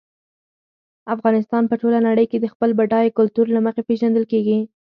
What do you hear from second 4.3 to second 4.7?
کېږي.